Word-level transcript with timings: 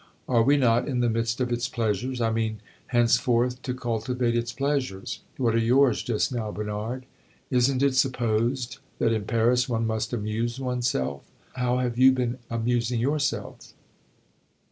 "Are 0.27 0.41
we 0.41 0.57
not 0.57 0.87
in 0.87 1.01
the 1.01 1.11
midst 1.11 1.39
of 1.41 1.51
its 1.53 1.69
pleasures? 1.69 2.21
I 2.21 2.31
mean, 2.31 2.59
henceforth, 2.87 3.61
to 3.61 3.75
cultivate 3.75 4.35
its 4.35 4.51
pleasures. 4.51 5.19
What 5.37 5.53
are 5.53 5.59
yours, 5.59 6.01
just 6.01 6.31
now, 6.33 6.51
Bernard? 6.51 7.05
Is 7.51 7.71
n't 7.71 7.83
it 7.83 7.93
supposed 7.93 8.79
that 8.97 9.13
in 9.13 9.25
Paris 9.25 9.69
one 9.69 9.85
must 9.85 10.11
amuse 10.11 10.59
one's 10.59 10.87
self? 10.89 11.29
How 11.53 11.77
have 11.77 11.99
you 11.99 12.11
been 12.13 12.39
amusing 12.49 12.99
yourself?" 12.99 13.73